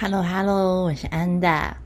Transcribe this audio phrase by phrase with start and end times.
[0.00, 1.76] Hello Hello，我是安达，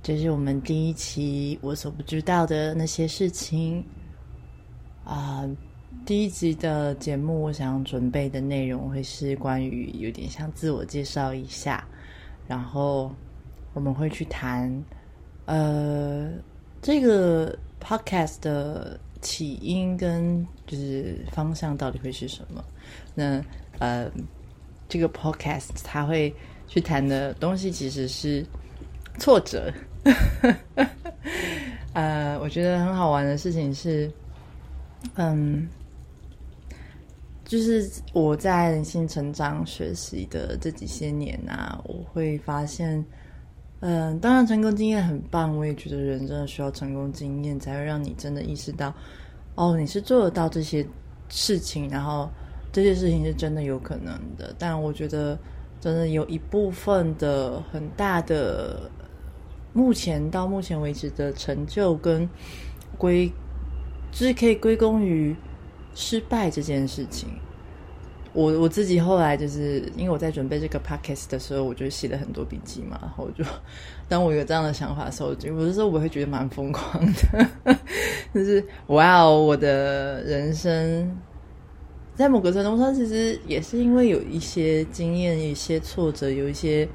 [0.00, 3.84] 这是我们第一期我所不知道的那些事情
[5.04, 5.44] 啊。
[6.06, 11.84] 第一集的节目，我想准备的内容会是关于有点像自我介绍一下，
[12.46, 13.10] 然后
[13.74, 14.72] 我们会去谈
[15.46, 16.30] 呃
[16.80, 22.64] 这个 podcast 的起因跟就是方向到底会是什么。
[23.16, 23.44] 那
[23.80, 24.08] 呃
[24.88, 26.32] 这个 podcast 它会
[26.70, 28.46] 去谈的东西其实是
[29.18, 29.70] 挫折。
[31.92, 34.10] 呃，我觉得很好玩的事情是，
[35.16, 35.68] 嗯。
[37.44, 43.04] 就是我在人性成长学习的这几些年啊，我会发现，
[43.80, 48.94] 嗯，当然成功经验很棒，我也觉得人真的需要成功经验，才会让你真的意识到，
[49.56, 50.86] 哦，你是做得到这些
[51.28, 52.30] 事情，然后
[52.70, 54.54] 这些事情是真的有可能的。
[54.56, 55.36] 但我觉得，
[55.80, 58.90] 真的有一部分的很大的，
[59.72, 62.28] 目前到目前为止的成就跟
[62.98, 63.28] 归，
[64.12, 65.34] 就是可以归功于。
[65.92, 67.28] 失败这件事情，
[68.32, 73.44] 我我自己后来就是因为我在准备这个 podcast 的时候，我就写了很多笔记嘛，然后我就
[74.08, 77.76] 当我有这样的想法的时候，有的时候我会觉得蛮疯狂的，
[78.32, 81.12] 就是哇哦，我的人生
[82.14, 86.88] 在某个程度上，其实也是因为有一些经验、一些挫折、有一些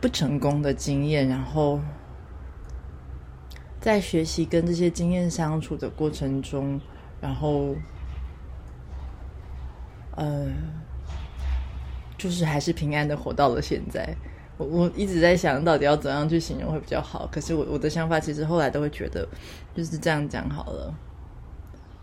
[0.00, 1.80] 不成功的经验，然后
[3.80, 6.80] 在学习跟这些经验相处的过程中。
[7.22, 7.76] 然后，
[10.16, 10.48] 呃，
[12.18, 14.12] 就是还是平安的活到了现在。
[14.58, 17.28] 我我一直在想到底要怎样去形容会比较好。
[17.30, 19.24] 可是我我的想法其实后来都会觉得
[19.72, 20.92] 就是这样讲好了。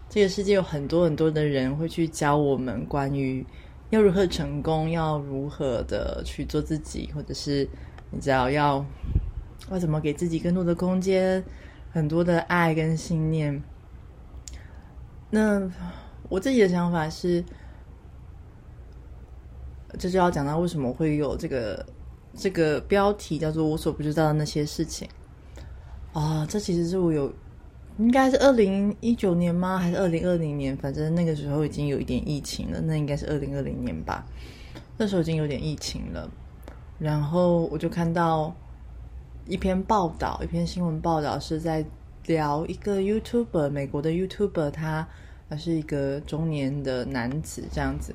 [0.10, 3.46] 这个世界有很多很多的人会去教我们关于
[3.92, 7.68] 要如何成功，要如何的去做自己，或者是
[8.10, 8.84] 你知道要
[9.70, 11.44] 要怎么给自己更多的空间，
[11.92, 13.62] 很多的爱跟信念。
[15.30, 15.72] 那
[16.28, 17.44] 我自己的想法是，
[20.00, 21.86] 这就要讲到为什么会有这个
[22.36, 25.08] 这个标题叫做“我所不知道的那些事情”
[26.14, 27.32] 啊，这其实是我有
[28.00, 29.78] 应该是二零一九年吗？
[29.78, 30.76] 还是二零二零年？
[30.76, 34.26] 反正那个时候已经有一点疫情了，那应该是二零二零年吧。
[34.98, 36.28] 那时候已经有点疫情了，
[36.98, 38.52] 然后我就看到
[39.46, 41.86] 一篇报道，一篇新闻报道是在。
[42.26, 45.08] 聊一个 YouTuber，美国的 YouTuber，他
[45.50, 48.14] 他是一个中年的男子这样子。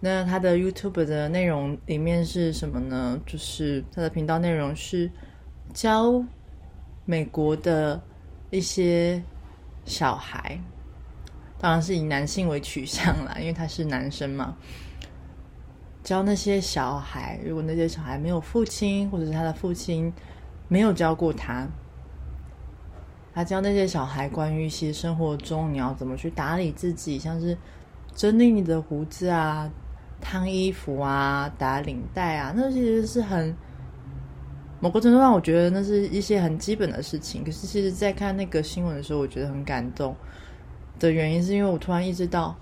[0.00, 3.20] 那他的 YouTube 的内容里面是什么呢？
[3.24, 5.08] 就是他的频道内容是
[5.72, 6.24] 教
[7.04, 8.02] 美国的
[8.50, 9.22] 一些
[9.84, 10.58] 小孩，
[11.58, 14.56] 当然是以男性为取向啦，因为他是男生嘛。
[16.02, 20.12] 教那些小孩，如果那些小孩没有父亲，或者是他的父亲
[20.68, 21.66] 没有教过他。
[23.34, 27.58] 他教那些小孩关于一些生活中你要怎么去打理自己，像是
[28.14, 29.68] 整理你的胡子啊、
[30.20, 33.54] 烫衣服啊、打领带啊，那其实是很
[34.80, 37.42] 某个程度上，我觉得那是一些很基本的事情。
[37.44, 40.14] 可是，其实，在看那个新闻的时候，我觉得很感动
[40.98, 42.54] 的原因，是因为我突然意识到，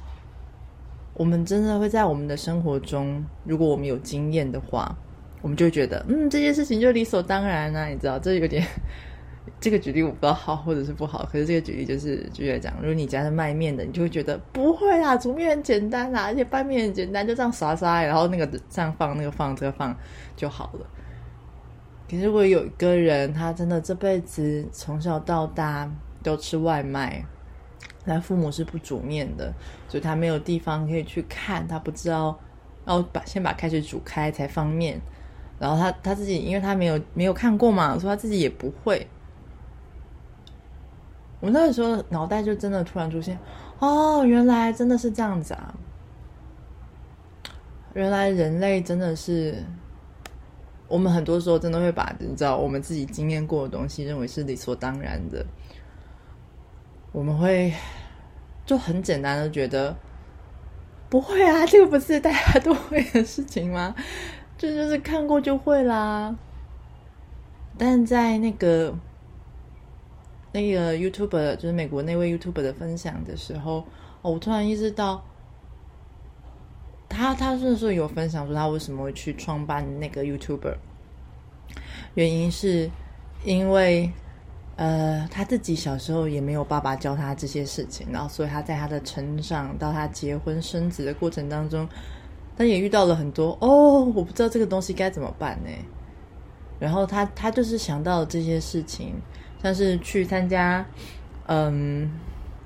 [1.15, 4.97] 我们真的会在我们的生活中，如果我们有经验的话，
[5.43, 8.65] 我们就觉得，嗯，这件事情就理所当然啊，你知道，这有点。
[9.61, 19.95] 这个举例我不知道好或者是不好，可是这个举例就是就来讲，如果你家是卖面的，你就会觉得不会啦，煮面很简单啦，而且拌面很简单，就这样刷刷，然后那个这样放，那个放，这个放
[20.35, 20.87] 就好了。
[22.09, 25.91] 可是如果有一个人，他真的这辈子从小到大
[26.23, 27.25] 都吃外卖，
[28.05, 29.53] 他父母是不煮面的，
[29.89, 32.39] 所以他没有地方可以去看，他不知道
[32.87, 35.01] 要把先把开水煮开才方便，
[35.59, 39.07] 然后他他自己因为他没有没有看过嘛，所以他自己也不会。
[41.41, 43.39] 我那个时候脑袋就真的突然出现，
[43.79, 45.75] 哦，原来真的是这样子啊！
[47.93, 49.63] 原来人类真的是，
[50.89, 55.45] 我们很多时候真的会把你知道我们自己经验过的东西认为是理所当然的，
[57.13, 57.73] 我们会
[58.67, 59.97] 就很简单的觉得
[61.09, 63.95] 不会啊， 这个不是大家都会的事情吗？
[64.57, 66.37] 这就是看过就会啦。
[67.77, 68.95] 但在那个。
[70.57, 73.85] 那个 YouTube 就是美国那位 YouTube 的分享的时候，
[74.23, 75.21] 我突然意识到，
[77.09, 80.77] 他他是说有分享说他为什么会去创办那个 YouTuber，
[82.15, 82.91] 原因是
[83.45, 84.11] 因为
[84.77, 91.89] 呃他自己小时候也没有爸爸教他这些事情，然后所以他在他的成长到他结婚生子的过程当中，
[92.57, 95.71] 他也遇到了很多哦，我不知道这个东西该怎么办呢。
[96.81, 99.15] 然后他他就是想到这些事情，
[99.63, 100.85] 像是去参加
[101.47, 102.11] 嗯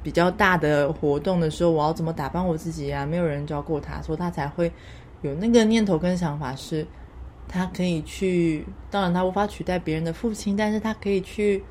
[0.02, 3.04] 比较大的活动的时候，我要怎么打扮我自己啊？
[3.04, 4.72] 没有人教过他，所以他才会
[5.22, 6.86] 有那个念头跟想法，是
[7.46, 8.64] 他可以去。
[8.90, 11.62] 当然，他无法取代别人的父亲，但是他可以去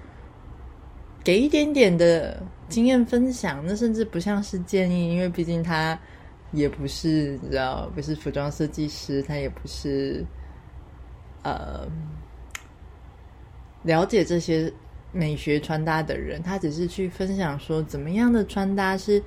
[1.24, 3.64] 给一点点的经验分享。
[3.66, 5.98] 那甚至不像是建议，因为毕竟他
[6.52, 10.26] 也不是你知道，不是服装设计师，他也不是
[11.44, 11.88] 呃。
[13.84, 14.70] 了解这些
[15.18, 19.22] 美学穿搭的人，他只是去分享说怎么样的穿搭是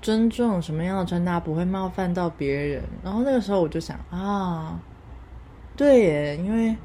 [0.00, 2.82] 尊重，什么样的穿搭不会冒犯到别人。
[3.04, 4.80] 然后那个时候我就想啊，
[5.76, 6.76] 对耶，因为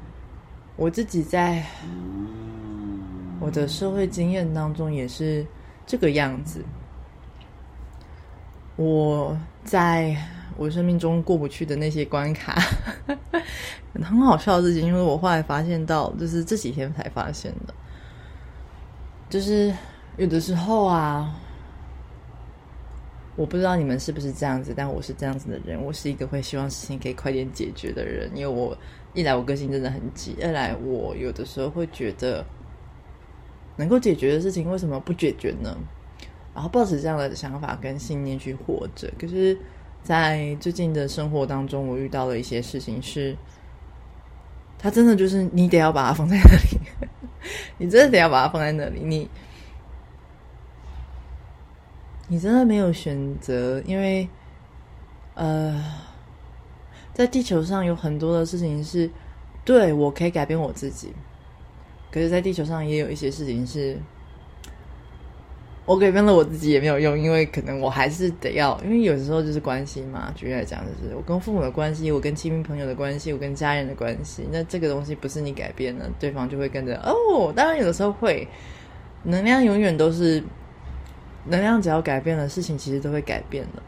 [0.76, 1.64] 我自己在
[3.40, 5.44] 我的社会经验当中也是
[5.84, 6.64] 这个样子。
[8.76, 10.16] 我在。
[10.56, 12.60] 我生命中过不去的那些关卡，
[13.94, 17.72] 很好笑的事情，因为我后来发现到，就是这几天才发现的，
[19.28, 19.74] 就是
[20.16, 21.34] 有的时候啊，
[23.36, 28.76] 我不知道你们是不是这样子，但我是这样子的人，我是一个会希望事情可以快点解决的人，因为我
[29.14, 32.44] 一来我个性真的很急，二来我有的时候会觉得
[33.76, 35.76] 能够解决的事情为什么不解决呢？
[36.54, 39.58] 然后抱着这样的想法跟信念去活着，可是。
[40.00, 43.36] 在最近的生活当中，我遇到了一些事情，是，
[44.78, 46.80] 他真的就是你得要把它放在那里，
[47.78, 49.28] 你真的得要把它放在那里，你，
[52.28, 54.28] 你真的没有选择，因为，
[55.34, 55.84] 呃，
[57.12, 59.10] 在地球上有很多的事情是，
[59.64, 61.12] 对我可以改变我自己，
[62.10, 63.98] 可是，在地球上也有一些事情是。
[65.88, 70.30] 我改变了我自己也没有用，因为可能我还是得要，因为有时候就是关系嘛。
[70.36, 74.46] 举例来讲，就是我跟父母的关系，我跟亲密朋友的关系，我跟家人的关系。
[74.52, 77.50] 那这个东西不是你改变了，对方就会跟着哦。
[77.56, 78.46] 当然有的时候会，
[79.22, 80.44] 能量永远都是
[81.46, 83.82] 能量，只要改变了，事情其实都会改变的。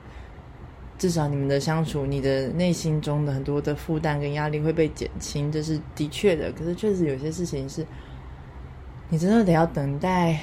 [0.97, 6.51] 至少你们的相处，你的内心中的很多的负担跟压力会被减轻，这是的确的。
[6.53, 7.85] 可是确实有些事情是，
[9.11, 10.41] 你真的得要等待。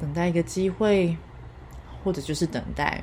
[0.00, 1.16] 等待一个机会，
[2.02, 3.02] 或者就是等待，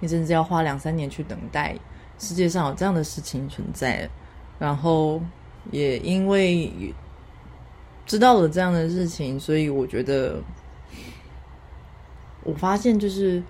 [0.00, 1.74] 你甚至要花两三年去等待。
[2.18, 4.08] 世界上有这样的事情存在，
[4.58, 5.20] 然后
[5.70, 6.94] 也因为
[8.06, 10.42] 知道了这样的事情，所以我觉得，
[12.42, 13.42] 我发现就是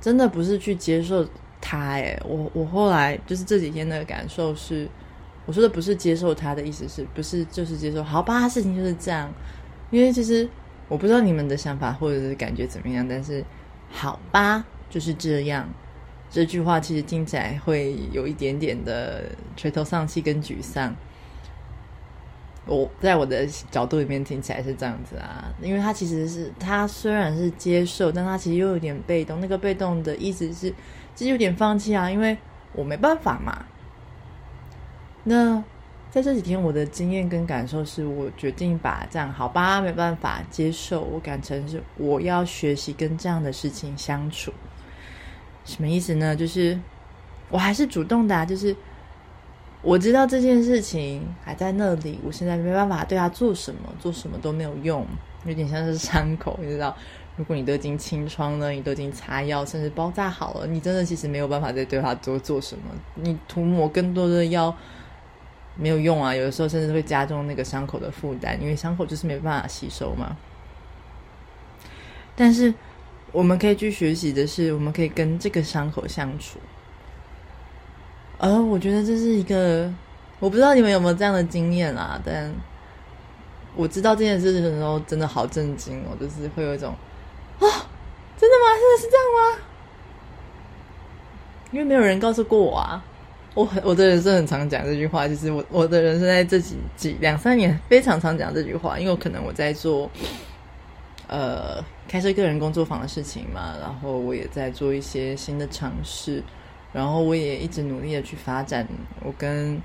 [0.00, 1.26] 真的不是去接受
[1.60, 1.76] 他。
[1.94, 4.88] 哎，我我后来就是这几天的感受是，
[5.44, 8.04] 我说的不是接受他的意思，是不是就是接受？
[8.04, 9.28] 好吧，事情就是这样。
[9.94, 10.48] 因为其实
[10.88, 13.44] 我不知道你们的想法或者是感觉怎么样，但是
[13.92, 15.68] 好吧，就是这样。
[16.28, 19.22] 这句话其实听起来会有一点点的
[19.56, 20.92] 垂头丧气跟沮丧。
[22.66, 29.40] 我在我的角度里面听起来是这样子啊，因为他其实是他虽然是接受，但他其实又有点被动。
[29.40, 30.74] 那个被动的意思是，
[31.14, 32.36] 其实有点放弃啊，因为
[32.72, 33.64] 我没办法嘛。
[35.22, 35.62] 那。
[36.14, 44.52] 在这几天，我的经验跟感受是，我决定把这样好吧，没办法接受，我改成是我要学习跟这样的事情相处。
[45.64, 46.36] 什么意思呢？
[46.36, 46.78] 就是
[47.50, 48.76] 我还是主动的，就是
[49.82, 55.04] 我知道这件事情还在那里，我现在没办法对他做什么，做什么都没有用，
[55.44, 56.96] 有点像是伤口，你知道？
[57.34, 62.84] 如果你都已经清创了，你都已经擦药，甚至包扎好了，你真的其实没有办法再对他多做什么，
[63.16, 64.72] 你涂抹更多的药。
[65.76, 66.34] 没有用啊！
[66.34, 70.36] 有的时候甚至会加重那个伤口的负担，因为伤口就是没办法吸收嘛。
[72.36, 72.72] 但是
[73.32, 76.58] 我们可以去学习的是，我们可以跟这个伤口相处。
[78.38, 79.92] 而我觉得这是一个，
[80.38, 82.20] 我不知道你们有没有这样的经验啊？
[82.24, 82.52] 但
[83.74, 86.16] 我知道这件事情的时候，真的好震惊哦！
[86.20, 86.94] 就是会有一种
[87.58, 87.66] 啊，
[88.36, 88.74] 真的吗？
[88.78, 89.62] 真的是这样吗？
[91.72, 93.04] 因为没有人告诉过我啊。
[93.54, 100.10] 我我的人生很常讲这句话，就是我我的人生在这几几两三年非常常讲这句话，因为可能我在做
[101.28, 106.42] 呃开设个人工作坊的事情嘛，然后我也在做一些新的尝试，
[106.92, 108.84] 然后我也一直努力的去发展
[109.22, 109.80] 我跟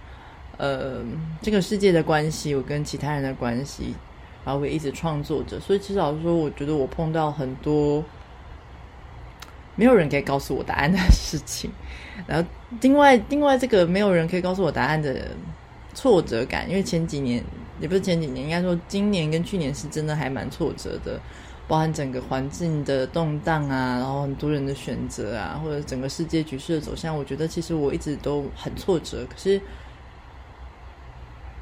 [0.57, 1.03] 呃
[1.41, 3.93] 这个世界的关系，我跟其他人的关系，
[4.43, 8.03] 然后我也一直创作着，所以至少说，我觉得我碰到很多。
[9.79, 11.71] 没有人可以告诉我答案的事情，
[12.27, 12.45] 然后
[12.81, 15.29] 另外另外这个没有人可以告诉我答案的
[15.93, 17.41] 挫折感，因为前几年
[17.79, 21.17] 也不是前几年，应该说今年跟去年是真的还蛮挫折的。
[21.65, 29.23] 包含整个环境的动荡啊，然后很多人的选择啊，或者整个世界局势的走向，我觉得其实我一直都很挫折。
[29.29, 29.61] 可是，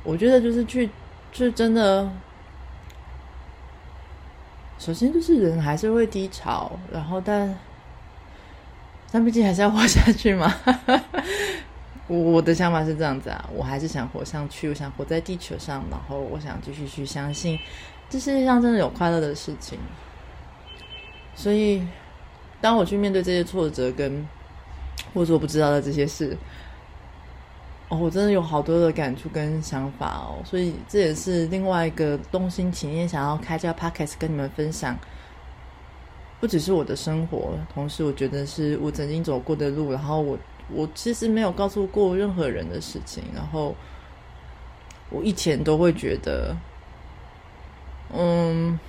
[0.04, 0.90] 我觉得就是去，
[1.34, 2.10] 就是真的，
[4.80, 7.54] 首先就是人还是会低潮，然后但。
[9.12, 10.54] 但毕竟还是要活下去嘛。
[12.08, 17.60] 我的想法是这样子啊，我还是想活上去，我想活在地球上，然后我想继续去相信
[18.10, 19.78] 这世界上真的有快乐的事情。
[21.36, 21.86] 所以，
[22.62, 24.26] 当我去面对这些挫折跟
[25.14, 26.38] 或者我不知道的这些事，
[27.90, 30.40] 哦，我真的有好多的感触跟想法哦。
[30.46, 34.98] 所以这也是另外一个动心起念，想要开这个 podcast 跟你们分享。
[36.40, 40.38] 不只是我的生活，同时我觉得是我曾经走过的路，然后我
[40.72, 43.76] 我其实没有告诉过任何人的事情，然后
[45.10, 46.56] 我以前都会觉得，
[48.14, 48.80] 嗯，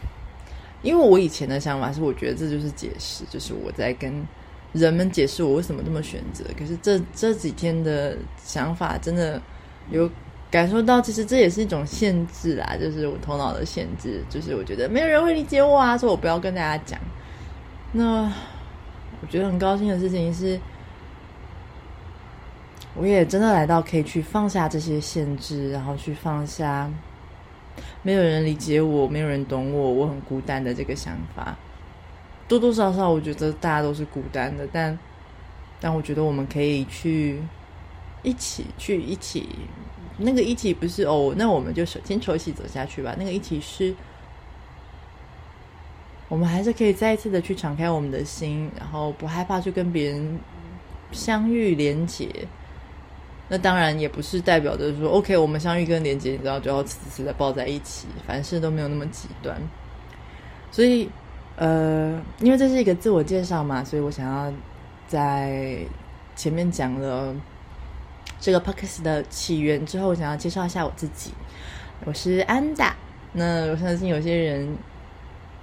[0.82, 4.26] 因为我以前的想法是，我觉得这就是解释，就是我在跟
[4.74, 6.44] 人们解释我为什么这么选择。
[6.58, 8.14] 可是这这几天的
[8.44, 9.40] 想法真的
[9.90, 10.10] 有
[10.50, 17.00] 感受到，其实这也是一种限制啊，就是我头脑的限制，就是我觉得没有人会理解我啊，所以我不要跟大家讲。
[17.92, 18.30] 那
[19.20, 20.60] 我觉得很高兴的事情是，
[22.94, 26.90] 我也真的来到可以去放下这些限制，然后去放下
[28.02, 31.56] 没有人理解我、没有人懂我、我很孤单的这个想法。
[32.46, 34.98] 多多少少，我觉得大家都是孤单的，但
[35.80, 37.42] 但我觉得我们可以去
[38.22, 39.48] 一起去一起，
[40.18, 43.14] 那个一起不是哦，那我们就手牵手一起走下去吧。
[43.18, 43.94] 那个一起是。
[46.28, 50.38] 我们还是可以再一次的去敞开我们的心，然后不害怕去跟别人
[51.10, 52.28] 相遇连结。
[53.48, 59.58] 那当然也不是代表着说，OK，我们相遇跟连结，你知道就要死死的抱在一起，凡事都没有那么极端。
[60.70, 61.08] 所以，
[61.56, 64.52] 呃，因为这是一个自我介绍嘛，所以我想要
[65.06, 65.78] 在
[66.36, 67.34] 前面讲了
[68.38, 71.32] 这个 p o c a s t 的起源之后，想要介绍一下我自己。
[72.04, 72.94] 我是安达。
[73.32, 74.68] 那我相信有些人。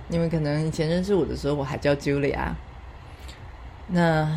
[0.08, 2.54] 你们可能以前认识我的时候，我还叫 Julia。
[3.88, 4.28] 那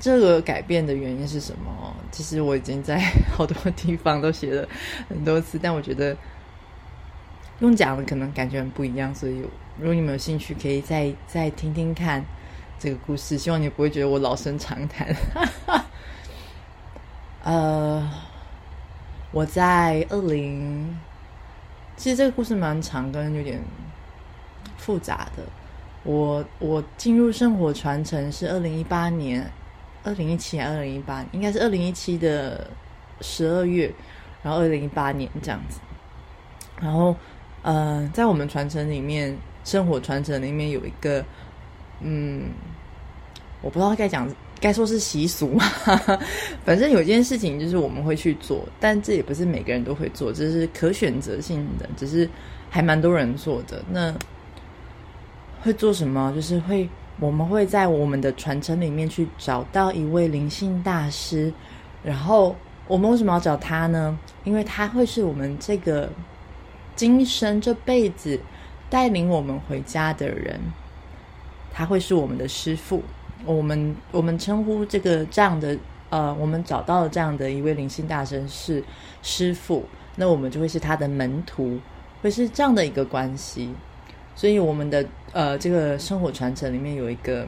[0.00, 1.94] 这个改变的原因是什么？
[2.10, 2.98] 其实我已经在
[3.36, 4.68] 好多地方都写了
[5.08, 6.16] 很多次，但我觉得
[7.60, 9.14] 用讲的可能感觉很不一样。
[9.14, 9.42] 所以，
[9.78, 12.24] 如果你们有兴趣，可以再再听听看
[12.78, 13.36] 这个故事。
[13.36, 15.14] 希望你不会觉得我老生常谈。
[17.44, 18.10] 呃，
[19.30, 20.98] 我在二零，
[21.96, 23.60] 其实这个故事蛮长，跟有点。
[24.82, 25.44] 复杂的，
[26.02, 29.48] 我我进入生活传承是二零一八年，
[30.02, 32.66] 二零一七还二零一八，应该是二零一七的
[33.20, 33.88] 十二月，
[34.42, 35.78] 然后二零一八年这样子，
[36.80, 37.14] 然后
[37.62, 41.24] 呃，在我们传承里面，生活传承里面有一个，
[42.00, 42.50] 嗯，
[43.60, 44.28] 我不知道该讲
[44.60, 45.64] 该说是习俗嘛，
[46.66, 52.28] 反正有件事情就是我们会去做，但这也不是每个人都会做，这是可选择性的，只是
[52.68, 53.84] 还蛮多人做的。
[53.88, 54.12] 那。
[55.62, 56.32] 会做什么？
[56.34, 56.88] 就是会，
[57.20, 61.52] 我们会在我们的传承里面去找到一位灵性大师，
[62.02, 62.56] 然后
[62.88, 64.18] 我们为什么要找他呢？
[64.42, 66.10] 因为他会是我们这个
[66.96, 68.38] 今生这辈子
[68.90, 70.60] 带领我们回家的人，
[71.72, 73.00] 他会是我们的师傅。
[73.44, 75.76] 我们我们称呼这个这样的
[76.10, 78.82] 呃，我们找到了这样的一位灵性大神是
[79.22, 79.84] 师傅，
[80.16, 81.78] 那我们就会是他的门徒，
[82.20, 83.70] 会是这样的一个关系。
[84.34, 87.46] 所以我们的呃，这个生活传承里面有一个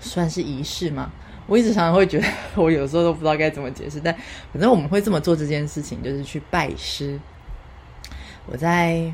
[0.00, 1.10] 算是仪式嘛。
[1.46, 4.14] 我一直常常会觉得，我有时候都不知道该怎么解释，但
[4.52, 7.18] 反正我们会这么做这件事情，就是去拜师。
[8.46, 9.12] 我在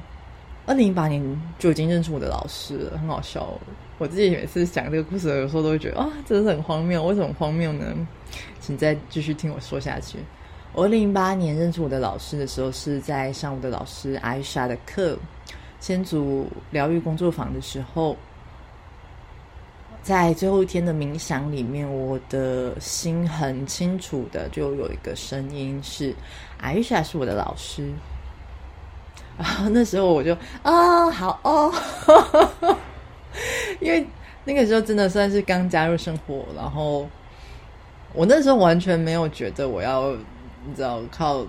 [0.66, 3.58] 二零一八年就已经认识我的老师了，很好笑。
[3.96, 7.02] 我自己每次讲这个故事，有时候都会觉得啊，真的是很荒谬。
[7.04, 7.86] 为什么荒谬呢？
[8.60, 10.18] 请再继续听我说下去。
[10.74, 15.18] 我二零一八年认识我的老师的时候，是在上我的老师艾莎的课。
[15.86, 18.16] 先祖疗愈工作坊的时候，
[20.02, 26.12] 在最后一天的冥想里面，我的心很清楚的就有一个声音是：
[26.58, 27.88] 艾莎是我的老师。
[29.38, 31.72] 然 后那时候我就啊，好哦，
[33.78, 34.04] 因为
[34.44, 37.08] 那个时候真的算是刚加入生活，然后
[38.12, 40.10] 我那时候完全没有觉得我要，
[40.66, 41.46] 你知道靠。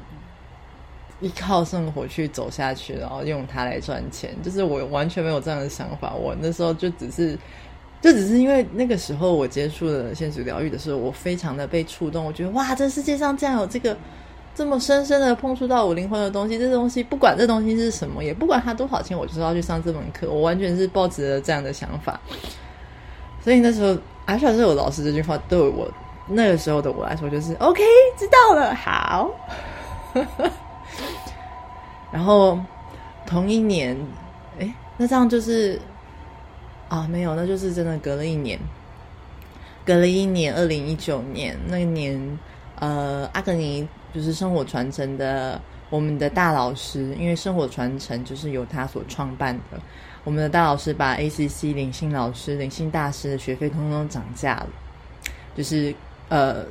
[1.19, 6.13] 依靠生活去走下去，然后用它来赚钱，就是我完全没有这样的想法。
[6.13, 7.37] 我那时候就只是，
[8.01, 12.23] 就只是因为那个时候我接触了现实疗愈的时候，我非常的被触动。
[12.23, 13.97] 我觉得哇，这世界上竟然有这个
[14.53, 20.29] 这么深深的碰触到我灵魂的东西，这东西不管这东西是什么，也不管它多少钱，我就是要去上这门课。
[20.29, 22.19] 我完全是抱持了这样的想法。
[23.43, 25.89] 所以那时候，阿小是我老师这句话对我
[26.27, 27.81] 那个时候的我来说，就是 OK，
[28.17, 29.31] 知道了，好。
[32.11, 32.59] 然后
[33.25, 33.97] 同一年，
[34.59, 35.79] 哎，那这样就是
[36.89, 38.59] 啊，没有，那就是真的隔了一年，
[39.85, 42.39] 隔了一年，二零一九年那年，
[42.79, 43.87] 呃，阿格尼。
[44.13, 45.61] 就是生活传承的，
[45.91, 49.77] 我们的大老师，因为生活传承就是由他所创办的。
[50.23, 54.67] 我们的大老师把 ACC 灵性老师、灵性大师的学费通通涨价了。
[55.55, 55.93] 就是
[56.29, 56.65] 呃，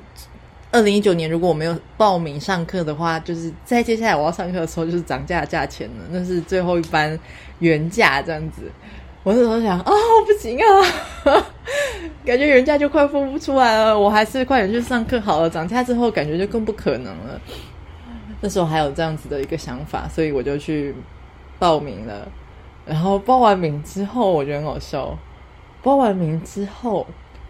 [0.76, 7.18] 二零一九年如果我没有报名上课的话，就是在接下来我要上课的时候就是涨价价钱了，那是最后一班
[7.60, 8.70] 原价这样子。
[9.22, 9.92] 我那时候想啊，
[10.26, 10.66] 不行啊，
[12.26, 15.48] 感觉原价就快付不出来了，我还是快点去上课好了。
[15.48, 17.40] 涨价之后，感觉就更不可能了。
[18.42, 20.94] 那时候还有这样子的一个想法，所以我就去
[21.58, 22.28] 报名了。
[22.84, 25.18] 然后报完名之后，我觉得很好笑。
[25.82, 27.06] 报完名之后，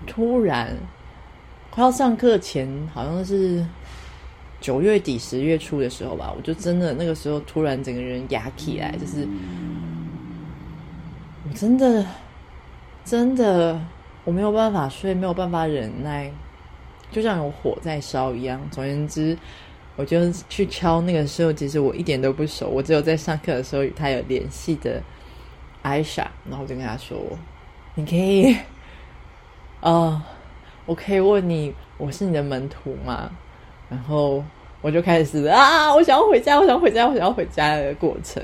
[0.07, 0.69] 突然
[1.77, 3.63] 他要上课前，好像是
[4.63, 9.29] 九月底十月初的时候吧，我就真的那个时候突然整个人压起来，就是。
[11.47, 12.05] 我真的，
[13.05, 13.79] 真的，
[14.25, 16.33] 我没有办法睡，没有办法忍耐，
[17.13, 18.59] 就像有火在烧一样。
[18.71, 19.37] 总而言之，
[19.97, 25.03] 我就去敲那个时候，其实我一点都不熟，我只有在上课的时候与他有联系的
[25.83, 27.19] 艾莎，然后就跟他说
[27.95, 28.57] ：“你可以，
[29.81, 30.27] 啊，
[30.87, 33.31] 我可以问你，我是你的门徒吗？”
[33.91, 34.43] 然后
[34.81, 38.43] 我就开始啊，我想要回家，我想回家，我想要回家的过程。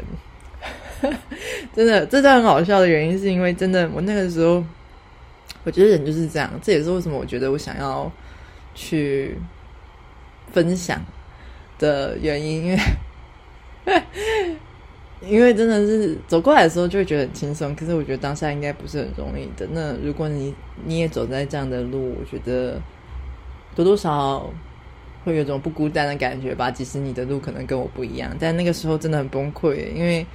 [1.74, 4.62] 真的，这段很好笑的原因是因为真的，我那个时候，
[5.64, 8.10] 我觉得人就是这样，这也是为什么我觉得我想要
[8.74, 9.36] 去
[10.52, 11.00] 分享
[11.78, 12.78] 的原因，因为
[15.26, 19.66] 因为真的是走过来的时候就会觉得很轻松，可是我觉得当下应该不是很容易的。
[19.72, 22.80] 那如果你你也走在这样的路，我觉得
[23.74, 24.50] 多多少少
[25.24, 26.70] 会有种不孤单的感觉吧。
[26.70, 30.26] 即使你的路可能跟我不一样，但那个时候真的很崩溃，因为。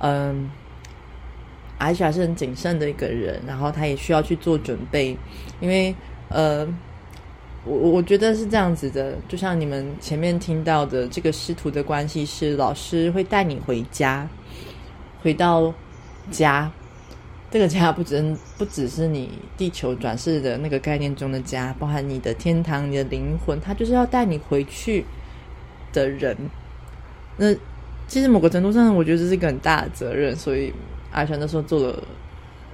[0.00, 0.50] 嗯，
[1.78, 5.16] 阿霞是很谨慎的一个人，然后他也需要去做准备，
[5.60, 5.94] 因为
[6.28, 6.66] 呃，
[7.64, 14.28] 我我觉得是这样子的，就像你们前面听到的，这个师徒的关系是老师会带你回家，
[15.22, 15.72] 回到
[16.30, 16.70] 家，
[17.50, 25.04] 这个家不只不只是你地球转世的那个概念中的家，包含你的天堂、你的灵魂，他就是要带你回去
[25.92, 26.36] 的人，
[27.36, 27.54] 那。
[28.06, 30.70] 其实某个程度上，我觉得这是一个很大的责任，所以
[31.10, 32.02] 阿全那时候做了，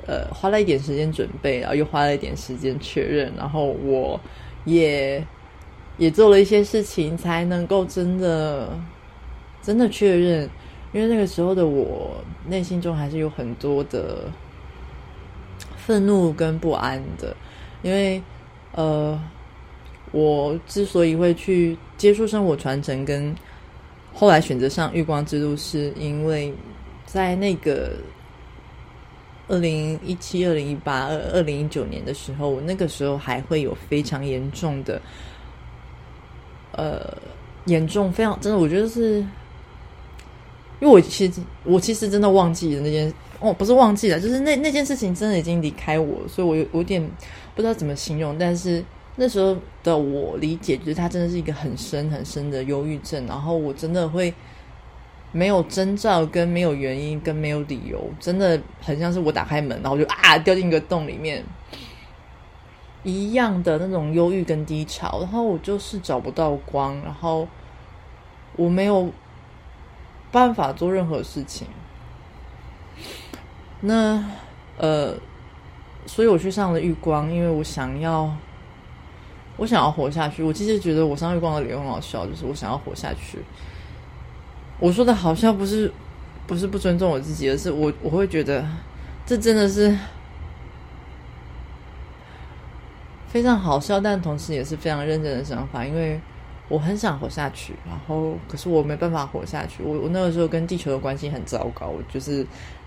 [0.04, 4.20] 呃，花了一点时间准备，然后又花了一点时间确认，然后我
[4.64, 5.24] 也
[5.98, 8.70] 也做了一些事情，才能够真的
[9.62, 10.48] 真的确认。
[10.92, 14.24] 因为那个时候的我内心中还是有很多的
[15.76, 17.36] 愤怒跟不安的，
[17.82, 18.20] 因为
[18.72, 19.20] 呃，
[20.12, 23.34] 我之所以会去接触生活传承跟。
[24.12, 26.52] 后来选择上月光之路，是因为
[27.06, 27.92] 在那个
[29.50, 35.02] 二零一七、二零一八、二二零一九年的时候，我那个时候还会有非常严重的，
[36.72, 37.14] 呃，
[37.66, 39.18] 严重非常真的，我觉得是，
[40.80, 47.02] 因为我其实我其实真的忘记了那件哦，不是忘记了，就是那那件事情真的已经离开我，所以我有有点
[47.54, 48.82] 不知道怎么形容，但是。
[49.16, 54.32] 那时候的我理解，就是他真的是一个很深很深的忧郁症，然后我真的会
[55.32, 61.44] 没有征兆、跟没有原因、跟没有理由，真的很像是我打开门，然后就啊掉进一个洞里面
[63.02, 67.46] 一样的那种忧郁跟低潮，然后我就是找不到光，然后
[68.56, 69.10] 我没有
[70.32, 71.66] 办法做任何事情。
[73.80, 74.24] 那
[74.78, 75.14] 呃，
[76.06, 78.34] 所以我去上了浴光，因为我想要。
[79.56, 80.42] 我想要活下去。
[80.42, 83.38] 我其实觉得我上月光的理由很好笑，就是我想要活下去。
[84.80, 85.92] 我说的好笑不是
[86.46, 88.66] 不是不尊重我自己，而是我我会觉得
[89.24, 89.96] 这真的是
[93.28, 95.84] 非常好笑，但同时也是非常认真的想法。
[95.84, 96.20] 因为
[96.68, 99.82] 我很想活下去，然后可是我没办法活下去。
[99.84, 102.46] 我我那个时候跟地球的关系很糟糕，我就是。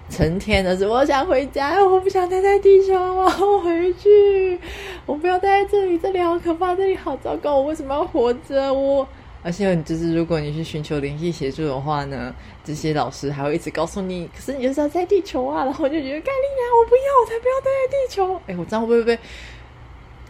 [0.10, 4.60] 成天的是，我想回家，我不想待在地球，我要回去，
[5.06, 8.72] 我不要待在这里，这里好可怕，这里好糟糕，我为什么要活着？
[8.74, 9.08] 我
[9.44, 18.42] 而且就是如果你去寻求灵性协助的话呢，这些老师还会一直告诉你，可是你就是要在地球啊，然后我就觉得盖利亚，我不要，我才不要待在地球。
[18.48, 19.20] 哎，我这样会不会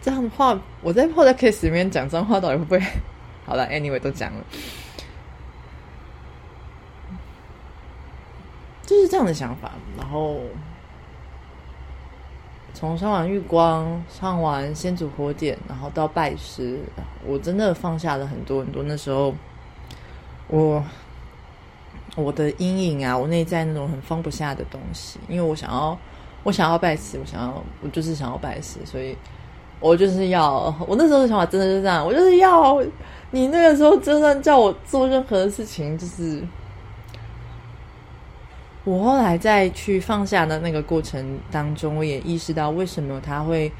[0.02, 2.82] 这样的话，我在 podcast 里面讲脏话，到底会不会？
[3.46, 4.44] 好了，anyway 都讲了，
[8.84, 10.40] 就是这样的想法，然后。
[12.84, 16.80] 从上完月光，上完先祖火典，然后到拜师，
[17.26, 18.82] 我真的放下了很多很多。
[18.82, 19.34] 那时候
[20.48, 20.84] 我
[22.16, 25.98] 我的阴影啊，我内在那种很放不下的东西，因为我想要
[26.42, 29.16] 我想要拜师，我想要我就是想要拜师，所以。
[29.80, 32.82] 我就是要，我那时候的想法真的是这样，我就是要
[33.30, 36.42] 你那个时候，就算叫我做任何的事情，就是
[38.84, 43.72] 我后来再去放下的那个过程当中，我也意识到为什么他会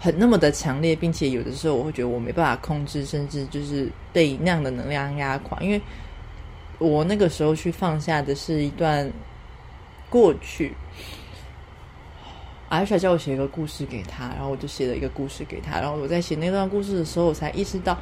[0.00, 5.80] 很那么的强烈，并且有的时候我会觉得我没办法控制，甚至就是被那样的能量压垮，因为
[6.78, 9.10] 我那个时候去放下的是一段
[10.08, 10.72] 过去。
[12.70, 15.78] 阿雪叫我写一个故事给他，然后我就写了一个故事给他。
[15.78, 17.96] 然后我在写那段故事的时候，我才意识到，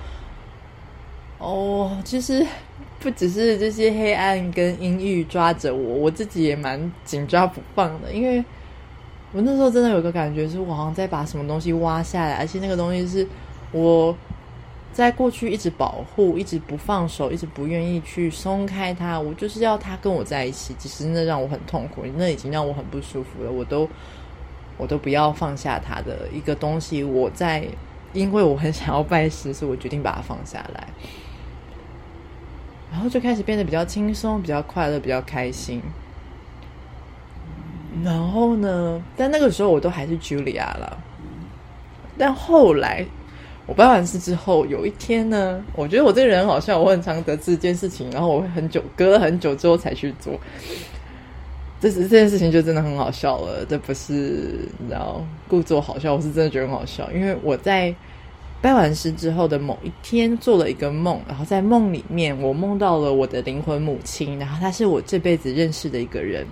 [1.39, 2.47] 哦，其实
[3.03, 8.13] 不只是这些黑暗跟阴郁抓着我，我自己也蛮紧抓不放的。
[8.13, 8.43] 因为
[9.33, 13.27] 我那时候真的有个感觉，是我好像在把什么东西挖下来，而且那个东西是
[13.73, 14.17] 我
[14.93, 19.19] 在过去一直保护、一直不放手、一直不愿意去松开它。
[19.21, 23.51] 我就是要他跟我在一起，其实那让我很痛苦，那已经让我很不舒服了。
[23.51, 23.89] 我都。
[24.79, 27.63] 我都不要放下他的一个东西，我在
[28.15, 30.89] 因为我很想要拜师，所以我决定把它放下来，
[32.93, 35.83] 然后就开始变得比较轻松、比较快乐、比较开心。
[38.05, 40.99] 然后呢，但那个时候我都还是 Julia 了。
[42.19, 43.05] 但后来
[43.67, 50.39] 我办完事之后，有一天呢，我觉得我这个人好像我很常得知一件事情，然后我会很久隔了很久之后才去做。
[51.81, 57.11] 这是这件事情就真的很好笑了，这不是你知道故作好笑，我是真的觉得很好笑。
[57.13, 57.95] 因为我在
[58.63, 66.47] 拜完师之后的某一天做了一个梦，然后在梦里面我梦到了我的灵魂母亲，然后她是我这辈子认识的一个人。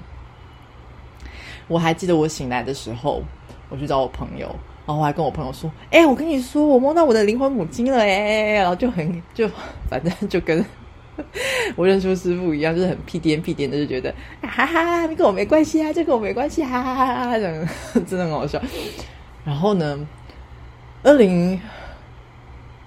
[1.68, 3.22] 我还记得我醒来的时候，
[3.68, 4.48] 我去找我朋友，
[4.84, 9.48] 然后我还跟我朋友说：“哎，我跟你说，我梦到我的灵魂母亲了哎！”然后就很就
[9.88, 10.62] 反正就跟。
[11.76, 18.60] 我认出师傅一样，就是很屁颠屁颠的，就觉得哈哈，你跟我没关系啊，这跟我没关系，哈哈哈哈，真的很好笑。
[19.44, 19.98] 然后呢，
[21.02, 21.60] 二零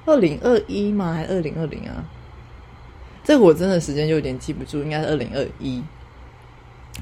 [0.05, 1.13] 二零二一吗？
[1.13, 2.03] 还是二零二零啊？
[3.23, 5.81] 这个我真的时间就有点记不住，应该是二零二一。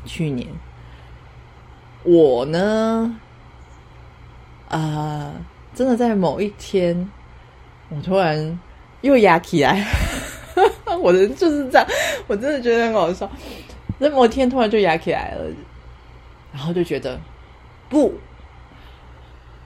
[0.06, 0.48] 去年
[2.04, 3.20] 我呢，
[4.70, 5.34] 啊，
[5.74, 7.10] 真的在某一天，
[7.90, 8.60] 我突然
[9.02, 9.86] 又压起来。
[11.02, 11.88] 我的就是这样，
[12.28, 13.30] 我真的觉得很好笑。
[13.98, 15.46] 那某一天突然就压起来了，
[16.54, 17.20] 然后就觉得
[17.90, 18.14] 不，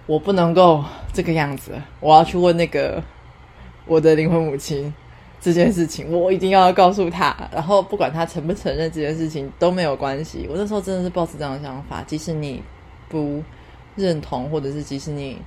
[0.06, 3.04] 我不能够这个样子，我要去问那个
[3.86, 4.94] 我的灵魂母亲
[5.40, 7.36] 这件事情，我一定要告诉他。
[7.52, 10.48] 然后不管他承不承认这件事情都没有关系。
[10.50, 12.62] 我那时候真的是抱持这样的想法，即使你
[13.10, 13.44] 不
[13.96, 15.38] 认同，或者是即使你。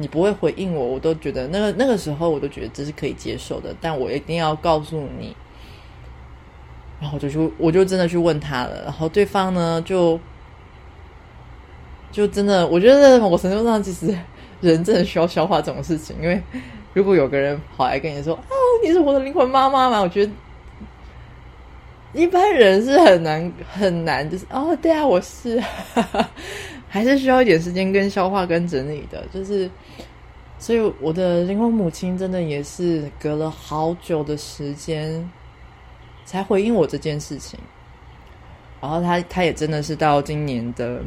[0.00, 3.74] 你不会回应我，我都觉得那个那个时候，我都觉得这是可以接受的。
[3.80, 5.34] 但我一定要告诉你，
[7.00, 8.84] 然后我就去，我就真的去问他了。
[8.84, 10.16] 然后对方呢，就
[12.12, 14.16] 就真的，我觉得某程度上，其实
[14.60, 16.14] 人真的需要消化这种事情。
[16.22, 16.40] 因为
[16.92, 20.32] 如果有个人跑来跟你说：“哦，你是我的灵魂妈妈嘛？”我觉得
[22.12, 25.62] 一般人是很难很难，就是哦，对啊，我是。
[26.90, 29.70] 还是需要一点时间跟消化跟整理的，就是，
[30.58, 35.30] 所以我的灵魂母亲真的也是隔了好久的时间
[36.24, 37.60] 才回应我这件事情，
[38.80, 41.02] 然后他他也真的是到今年的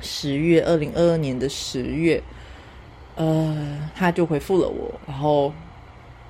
[0.00, 2.20] 十月，二零二二年的十月，
[3.16, 5.52] 呃，他就回复了我，然后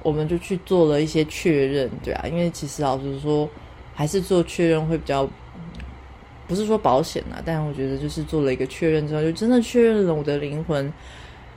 [0.03, 3.49] 我们就去做了一些确认，对啊，因为其实老实说，
[3.95, 5.29] 还是做确认会比较。
[6.49, 10.93] 不是说保险啊，但我觉得就是做了一个确认之后，就真的确认了我的灵魂，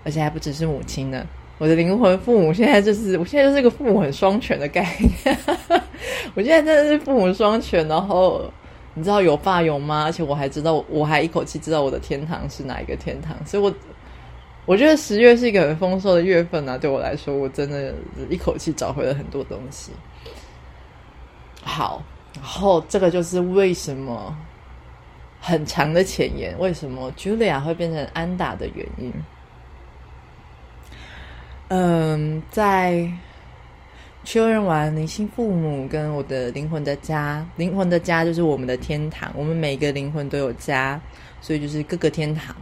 [0.03, 1.23] 而且还不只是母亲呢，
[1.59, 5.37] 我的灵魂父母现在就是，我现在就是一个父母很双全的概念，
[6.33, 8.51] 我现在真的是父母双全，然后
[8.95, 13.71] 你知道有爸有妈，而且我还知道，我还一口气知道我的天堂是哪一个天堂，所以我
[14.65, 17.93] 我觉得十月是一个很丰收的月份啊，对我来说，我真的
[18.29, 19.91] 一口气找回了很多东西。
[21.63, 22.03] 好，
[22.35, 24.37] 然后这个就是为什么。
[25.41, 29.13] 很长的前言，为什么 Julia 会变成安达的原因？
[31.69, 33.09] 嗯，在
[34.25, 40.99] 确认完灵性父母跟我的灵魂的家，灵魂的家就是我们的天堂，我们每个灵魂都有家，
[41.39, 42.53] 所以就是各个天堂。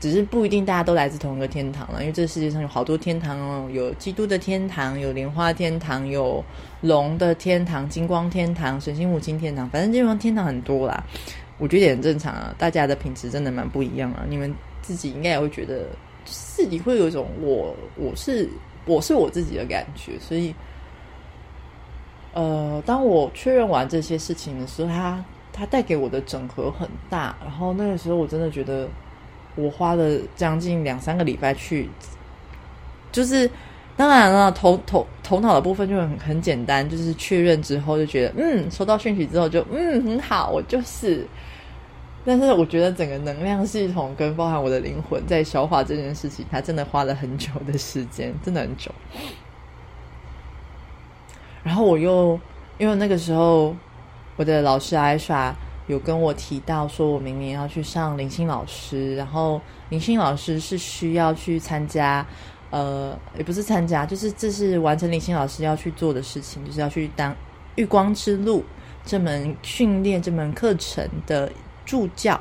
[0.00, 6.42] 只是不一定大家都来自同一个天堂了，因为这世界上有好多天堂哦，有基督的天堂，有莲花天堂，有
[6.80, 11.04] 龙的天堂，金光天堂，神星母亲天堂，反正基本上天堂很多啦。
[11.58, 14.24] 我觉得也很正常啊，大家的品质真的蛮不一样啊。
[14.26, 15.84] 你们自己应该也会觉得
[16.24, 18.48] 自己会有一种我我是
[18.86, 20.54] 我是我自己的感觉，所以，
[22.32, 28.88] 呃，当我确认完这些事情的时候，它它带给我的整合很大，然后那个时候我真的觉得。
[29.56, 31.90] 我花了将近两三个礼拜去，
[33.10, 33.50] 就是
[33.96, 41.26] 当然了，头头头脑的部分就很很简单，就是确认之后就觉得，嗯，收到讯息之后就嗯很好，我就是。
[42.24, 48.90] 但是我觉得整个能量系统跟包含我的灵魂在消化这件事情，它真的花了很久的时间，真的很久。
[51.62, 52.38] 然后我又
[52.78, 53.74] 因为那个时候
[54.36, 55.54] 我的老师艾莎。
[55.90, 62.24] 有跟我提到说，我明年要去上林星老师，然后林星老师是需要去参加，
[62.70, 67.34] 呃，也不是参加，就是这是完成林星老师要去做的事情，就是要去当
[67.74, 68.64] 月光之路
[69.04, 71.50] 这门训练这门课程的
[71.84, 72.40] 助教。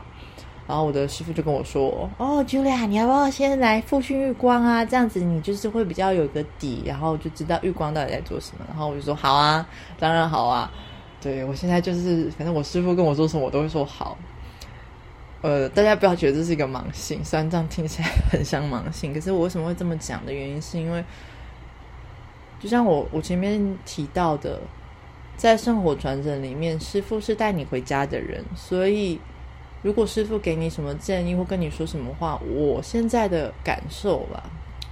[0.67, 4.85] 然后我的师傅就跟我说：“哦，Julia，你要不要先来复训月光啊？
[4.85, 10.71] 这样子你就是会比较有个底，然后就知道月光到底在做什么。”然后我就说：“好啊，当然好啊。”
[11.21, 14.17] 对，我现在就是，反正我师傅跟我说什么，我都会说好。
[15.41, 21.03] 呃，大家不要觉得这是一个盲信，虽然这样听起来 很像盲信，可是我为什么会这么讲的原因，是因为
[22.59, 24.61] 就像我我前面提到的，
[25.35, 29.19] 在生活传承里面，师傅是带你回家的人，所以
[29.81, 34.43] 如果师傅给你什么建议或跟你说什么话，我现在的感受吧，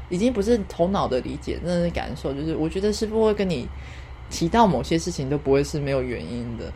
[0.09, 3.65] 已经不是头脑的理解，那是感受，就是我觉得师傅会跟你。
[4.29, 6.71] 提到某些事情都不会是没有原因的，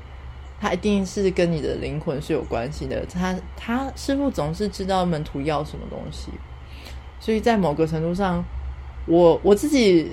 [0.59, 3.05] 他一定是跟你的灵魂是有关系的。
[3.07, 6.31] 他他师傅总是知道门徒要什么东西，
[7.19, 8.43] 所以在某个程度上，
[9.05, 10.11] 我我自己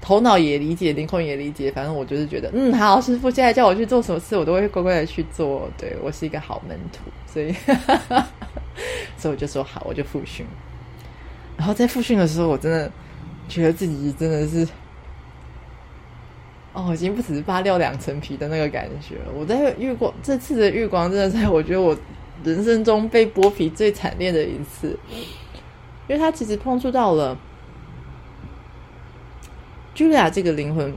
[0.00, 1.70] 头脑也理解，灵魂也理解。
[1.70, 5.70] 反正我就是觉得，嗯，好，师傅现在叫我去做什么事，我都会乖乖的去做。
[5.78, 7.54] 对我是一个好门徒，所以
[9.16, 10.44] 所以我就说好，我就复训。
[11.56, 12.90] 然后在复训的时候，我真的
[13.48, 14.66] 觉得自己真的是。
[16.72, 19.16] 哦，已经不只是扒掉两层皮的那个感觉。
[19.34, 21.96] 我在月光这次的月光，真的是我觉得我
[22.44, 24.96] 人生中被剥皮最惨烈的一次，
[26.06, 27.36] 因为他其实碰触到了
[29.96, 30.94] Julia 这个灵魂。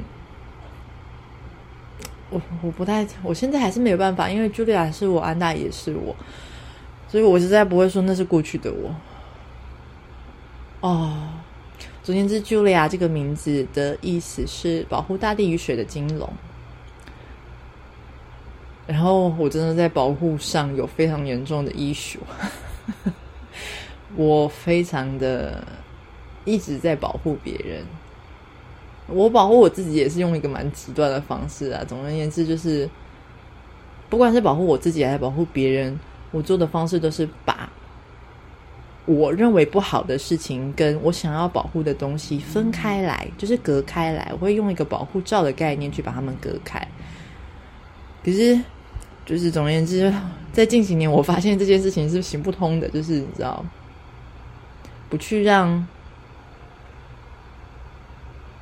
[2.29, 6.15] 我我不太，我现在还是没有办法，因为 Julia 是我，安大也是我，
[7.07, 8.95] 所以我实在不会说那是过去的我。
[10.81, 11.32] 哦。
[12.03, 16.29] 总言之，Julia 这个名字的意思是保护大地与水的金龙。
[18.85, 22.19] 然后我真的在保护上有非常严重的医术，
[24.17, 25.65] 我非常的
[26.43, 27.85] 一直在保护别人。
[29.07, 31.81] 我保护我自己也是用一个蛮极端的方式啊。
[31.87, 32.89] 总而言之，就是
[34.09, 35.97] 不管是保护我自己还是保护别人，
[36.31, 37.69] 我做的方式都是把。
[39.05, 44.29] 我认为不好的事情跟我想要保护的东西分开来，就是隔开来。
[44.31, 46.79] 我会用一个保护罩的概念去把它们隔开。
[48.23, 48.57] 可是，
[49.25, 50.13] 就是总而言之，
[50.53, 52.87] 在近几年，我发现这件事情是行不通的。
[52.87, 53.65] 就是你知道，
[55.09, 55.85] 不去让，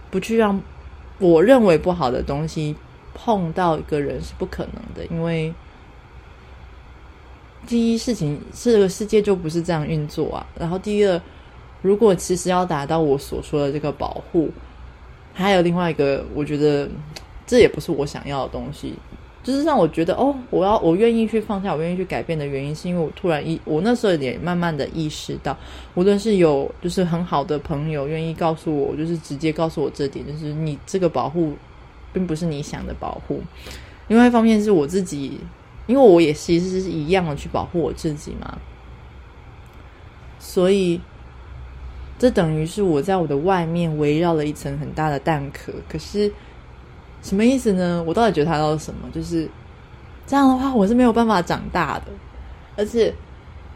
[0.10, 0.60] 不去让
[1.19, 2.75] 我认为不好的东西
[3.13, 5.54] 碰到一个人是不可能的，因为。
[7.67, 10.45] 第一事情，这个世界就不是这样运作啊。
[10.58, 11.21] 然后第二，
[11.82, 14.50] 如果其实要达到我所说的这个保护，
[15.34, 16.89] 还有另外一个，我觉得
[17.45, 18.93] 这也不是我想要的东西。
[19.43, 25.58] 就是让我觉得，哦，我要我愿意去放下，我愿意去改变的原因，是因为我突然意，我那时候也慢慢的意识到，
[25.95, 31.54] 无论是有就是很好的朋友愿意告诉我，就是直接告诉我这点，就是你这个保护
[32.13, 33.41] 并不是你想的保护。
[34.08, 35.39] 另外一方面是我自己。
[35.88, 38.58] 因为我也其实是一样的去保护我自己嘛，
[40.39, 41.02] 所以
[42.17, 45.74] 这等于是我在我的外面围绕了一层很大的蛋壳。
[45.89, 46.32] 可是
[47.22, 48.04] 什么意思呢？
[48.06, 49.10] 我到底觉得它到什么？
[49.12, 49.50] 就是
[50.26, 52.06] 这样的话，我是没有办法长大的。
[52.78, 53.13] 而且，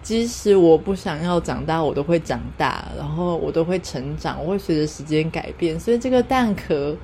[0.01, 5.79] 即使我不想要长大，我都会长大，然后我都会成长，我会随着时间改变。
[5.79, 6.95] 所以这个蛋壳，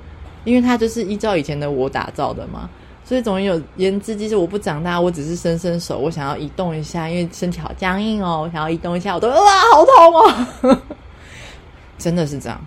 [0.45, 2.69] 因为它就是依照以前的我打造的嘛。
[3.11, 9.35] 所以总有言之，即使我不长大，我只是伸伸手，我想要移动一下，因为身体好僵硬哦，我想要移动一下，我都哇，
[9.73, 10.81] 好痛哦！
[11.99, 12.57] 真的是这样，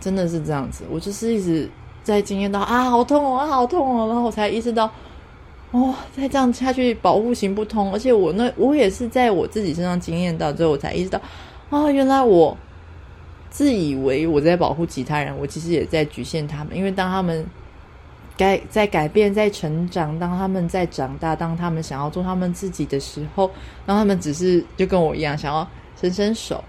[0.00, 0.84] 真的是这样子。
[0.90, 1.68] 我就是一直
[2.02, 4.90] 在经验到啊，好痛哦，啊，好痛哦，然后我才意识到，
[5.72, 11.20] 哦，再这样下去保护行不通，而且我那我也是在我自己身上经验到之后，我才意识到，
[11.68, 12.56] 啊，原来我
[13.50, 17.44] 自以为我在保护其他人，我其实也在局限他们，因为当他们
[18.40, 23.50] 改在改变、在成长，当他们在长大，当他们想要做他们自己的时候，
[23.84, 25.68] 当他们只是就跟我一样想要
[26.00, 26.64] 伸伸手，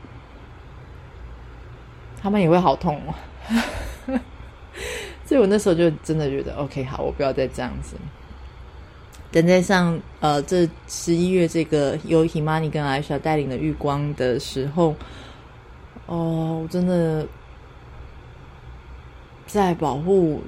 [2.21, 3.01] 他们也会好痛。
[5.25, 7.95] 所以我那时候就真的觉得，OK，好，我不要再这样子。
[9.31, 14.93] 等在上呃，这十一月这个由 Himani 跟艾莎带领的玉光的时候，
[16.07, 17.25] 哦，我真的
[19.47, 20.43] 在保护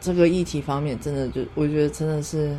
[0.00, 2.56] 这个议题方面，真的就我觉得真的是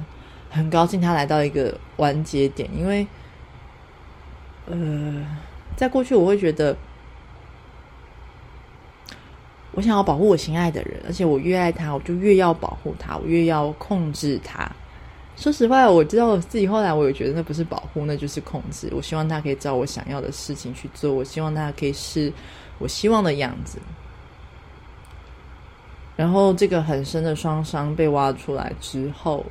[0.49, 3.05] 很高兴他来到一个完结点，因为
[4.67, 5.25] 呃，
[5.75, 6.77] 在过去我会觉得，
[9.71, 14.71] 我想要保护我心爱的人，而且我越爱他，我就越要保护他，我越要控制他。
[15.35, 18.91] 说实话，我知道自己后来，我也觉得那不是保护，那就是控制。
[18.93, 22.31] 我希望他可以照我想要的事情去做，我希望他可以是
[22.77, 23.79] 我希望的样子。
[26.21, 29.43] 然后，这个很深的创伤被挖出来之后，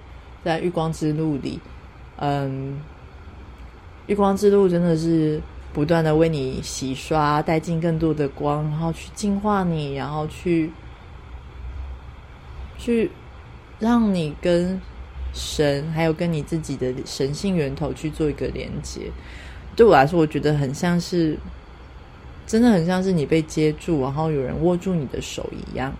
[0.45, 1.59] 在月光之路里，
[2.19, 2.81] 嗯，
[4.07, 5.41] 月光之路真的是
[5.73, 10.71] 不断的为你洗刷，带进更多的光，然后去净化你，然后去
[12.79, 13.11] 去
[13.81, 14.81] 让你跟。
[15.33, 19.03] 神，还有跟你自己的神性源头去做一个连接，
[19.77, 21.39] 对我来说，我觉得很像是，
[22.49, 25.95] 真的很像是你被接住，然后有人握住你的手一样。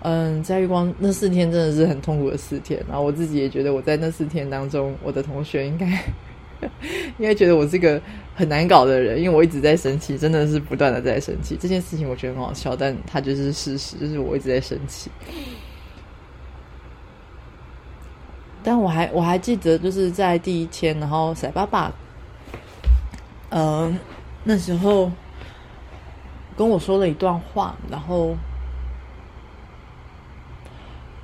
[0.00, 5.86] 嗯，在月光那四天真的是很痛苦的四天，然后我自己也觉得我在那四天当中，我的同学应该
[7.18, 8.00] 应该觉得我是个
[8.34, 11.56] 很难搞的人，因为我一直在生气，真的是不断的在生气。
[11.60, 15.10] 这件事情我觉得很好笑，但它就是事实，就是我一直在生气。
[18.62, 21.92] 但我还我还记得，就是在第一天，然后塞爸爸，
[23.50, 23.92] 呃，
[24.44, 25.10] 那时候
[26.56, 28.36] 跟我说了一段话，然后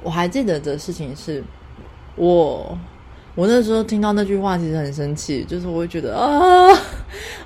[0.04, 1.42] 我还记得的事情是，
[2.14, 2.78] 我
[3.34, 6.68] 我那时候听到那句话，其实很生气，就是我会觉得啊，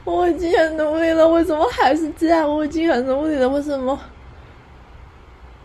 [0.04, 2.46] 我已经很努力了，为什么还是这样？
[2.46, 3.98] 我已经很努力了，为什么？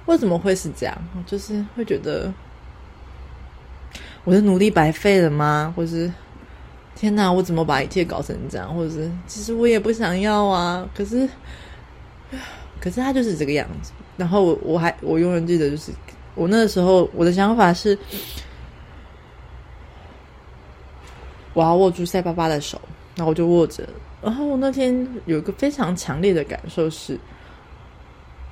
[0.06, 0.95] 为什么会是这样？
[1.25, 2.32] 就是会觉得。
[4.25, 5.73] 我的努力白费了吗？
[5.75, 6.10] 或是
[6.95, 8.73] 天哪，我怎么把一切搞成这样？
[8.73, 11.27] 或者是其实我也不想要啊，可是
[12.79, 13.91] 可是他就是这个样子。
[14.15, 15.91] 然后我我还我永远记得，就是
[16.36, 17.98] 我那个时候我的想法是，
[21.54, 22.80] 我要握住塞巴巴的手，
[23.15, 23.88] 然后我就握着。
[24.22, 27.19] 然后我那天有一个非常强烈的感受是，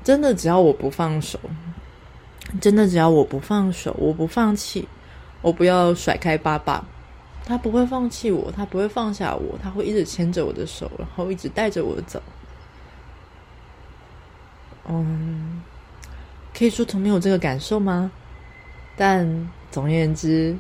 [0.04, 1.40] 真的只要我不放手，
[2.60, 4.88] 真的只要我不放手，我不放弃。
[5.44, 6.86] 我不要甩开爸爸，
[7.44, 12.22] 他不会放弃我，他不会放下我，他会一直牵着我的手，然后一直带着我走。
[14.88, 15.64] 嗯，
[16.62, 18.12] 可以说从没有这个感受吗？
[18.96, 20.56] 但总而言之，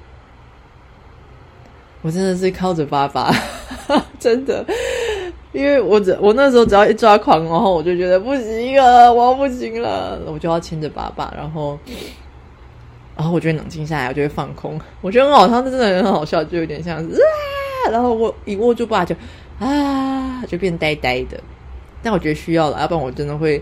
[2.01, 3.31] 我真的是靠着爸爸，
[4.17, 4.65] 真的，
[5.51, 11.77] 因为我只我那时候只要一抓狂，然后我就觉得不行了，我要不行了，我就要牵着爸爸，然后。
[13.15, 14.81] 然后我就会冷静下来，我就会放空。
[15.01, 19.15] 我觉得很好笑，真的很好笑，就有点像啊，然后我一握住爸就
[19.59, 21.39] 啊，就变呆呆的。
[22.01, 23.61] 但我觉得需要了，要不然我真的会，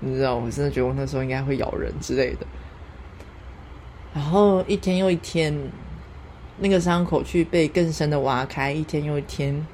[0.00, 2.46] 你知道，我真的觉得我那时候应该会咬人之类的。
[4.12, 5.56] 然后一天又一天，
[6.58, 9.66] 那个伤口去被更深的挖开，一天又一天，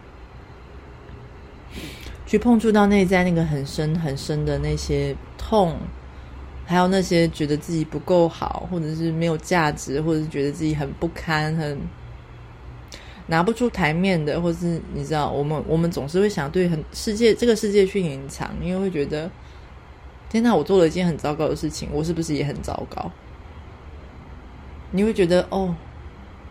[2.26, 5.76] 去碰触到内在那个很深很深的那些痛。
[6.68, 11.78] 还有那些觉得自己不够好，或者是没有价值，或者是觉得自己很不堪、很
[13.28, 19.30] 拿不出台面的，或是你知道，我们我们总是会想对很世界这个世界去隐藏，因为会觉得
[20.28, 23.10] 天哪，我做了一件很糟糕的事情，我是不是也很糟糕？
[24.90, 25.74] 你会觉得哦，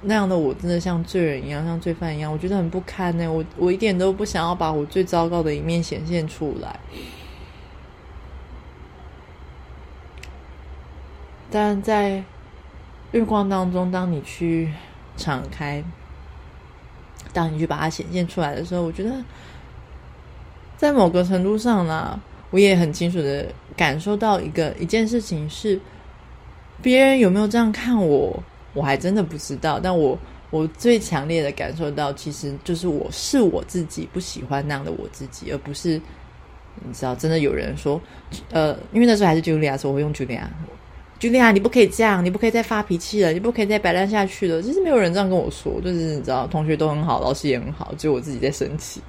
[0.01, 3.31] 那样的我真的像罪人一样，像罪犯一样，我觉得很不堪呢。
[3.31, 6.79] 我我一点都不想要把我最糟糕的一面显现出来。
[11.51, 12.23] 但在
[13.11, 14.73] 日光当中，当你去
[15.15, 15.83] 敞开，
[17.31, 19.23] 当你去把它显现出来的时候，我觉得，
[20.75, 22.19] 在某个程度上呢，
[22.49, 25.79] 我也很清楚的感受到一个一件事情是，
[26.81, 28.41] 别人有没有这样看我，
[28.73, 29.79] 我还真的不知道。
[29.79, 30.17] 但我
[30.49, 35.99] 我最强烈的感受到，其实就是我是我自己不喜欢那样的我自己，而不是
[36.85, 37.99] 你知道，真的有人说，
[38.51, 40.41] 呃，因为那时候还是 Julia，所以我会用 Julia。
[41.17, 44.61] 茱莉亚，你不可以这样，你不可以再发脾气了，你不可以再摆烂下去了。
[44.61, 49.01] 其实没有人这样跟我说，就是你知道，同学都很好，老师也很好，只有我自己在生气。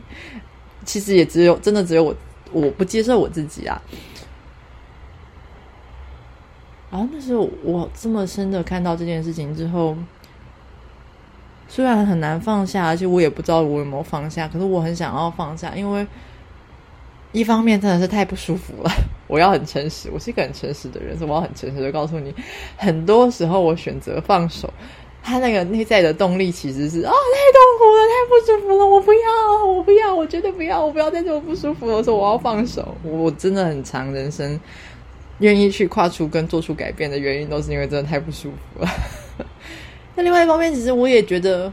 [0.85, 2.15] 其实也只有真的只有我，
[2.53, 3.81] 我不接受我自己啊。
[6.91, 9.97] 然后那时候我这么深的看到这件事情之后，
[11.69, 16.07] 虽然很难放下，而且我也不知道我有没有放下，可是我很想要放下，因为
[17.33, 18.91] 一方面真的是太不舒服了。
[19.27, 22.33] 我要很诚实，我是一个很诚实的人，所以我要很诚实的告诉你，
[22.77, 24.73] 很多时候我选择放手，
[25.21, 27.15] 他那个内在的动力其实是啊，太
[27.53, 27.76] 痛，
[28.27, 32.03] 不舒服了，我不要，我不要，我绝对不要，我不要再这么不舒服了。
[32.03, 34.59] 说我要放手，我真的很长人生。
[35.41, 38.89] 愿意去跨出跟做出改变的原因，都是因为真的太不舒服了。
[40.15, 41.71] 那另外一方面，其实我也觉得，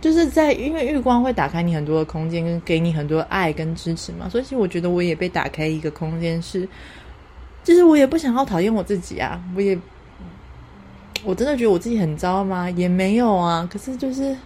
[0.00, 4.28] 就是在因为月光会打开你很多的空间，跟给你很多爱跟支持嘛。
[4.28, 6.68] 所以，其实我觉得我也被打开一个空间，是，
[7.62, 9.40] 就是我也不想要讨厌我自己啊。
[9.54, 9.78] 我也，
[11.22, 12.68] 我真的觉得我自己很糟吗？
[12.70, 13.68] 也没有啊。
[13.72, 14.36] 可是就是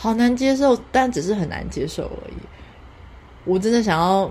[0.00, 2.34] 好难接受，但只是很难接受而已。
[3.44, 4.30] 我真的想要。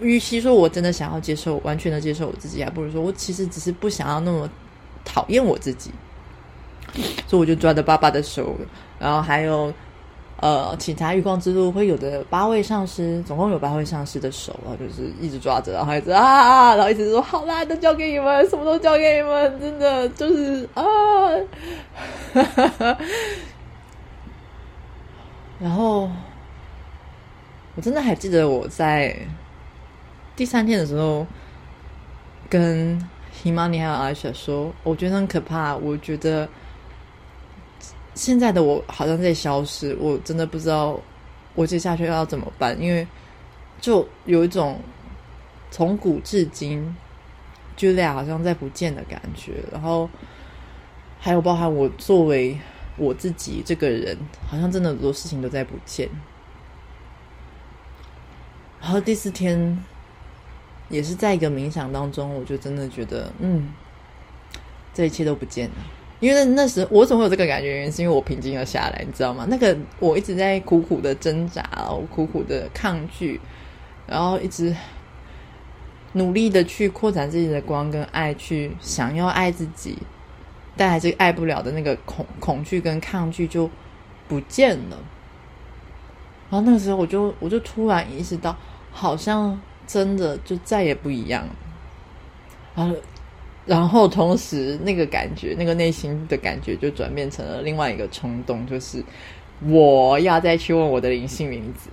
[0.00, 4.48] 与其说我真的想要接受完全的接受我自己，还不如说我其实只是不想要那么
[5.04, 5.90] 讨厌我自己，
[7.26, 8.56] 所以我就抓着爸爸的手，
[8.98, 9.70] 然后还有
[10.40, 20.82] 呃其他月光之路会有的八位上师，总共有八位上师的手啊，就是一直抓着，然后一直啊，然后一直说好啦，都交给你们，什么都交给你们，真的就是啊，
[25.64, 26.10] 然后
[27.74, 29.16] 我真的还记得我在。
[30.36, 31.24] 第三天的时候，
[32.50, 33.00] 跟
[33.32, 35.76] Himani 还有阿雪说，我觉得很可怕。
[35.76, 36.48] 我觉得
[38.14, 40.98] 现在的我好像在消失，我真的不知道
[41.54, 43.06] 我接下去要怎么办，因为
[43.80, 44.80] 就有一种
[45.70, 46.96] 从古至今
[47.78, 49.62] ，Julia 好像在不见的感觉。
[49.70, 50.10] 然后
[51.20, 52.58] 还有包含我作为
[52.96, 54.16] 我自己这个人，
[54.48, 56.08] 好像真的很多事情都在不见。
[58.80, 59.78] 然后第四天。
[60.90, 63.72] 也是在一个冥想当中，我就真的觉得，嗯，
[64.92, 65.74] 这一切都不见了。
[66.20, 67.68] 因为那时我怎么会有这个感觉？
[67.68, 69.46] 原因是因为我平静了下来，你知道吗？
[69.48, 73.40] 那个我一直在苦苦的挣扎，我苦苦的抗拒，
[74.06, 74.76] 然后一直
[76.12, 79.96] 努力的去扩展自己的光跟爱，去想要爱自己，
[80.76, 83.70] 但还是爱不了的那个恐恐惧跟抗拒就
[84.28, 84.98] 不见了。
[86.50, 88.56] 然后那个时候，我就我就突然意识到，
[88.92, 89.60] 好像。
[89.86, 91.46] 真的就再也不一样，
[92.74, 92.96] 然后，
[93.66, 99.04] 然后同时那个感觉，那个内心的感觉就转变成了另外一个冲动，就是
[99.60, 101.90] 我要再去问我的灵性名字。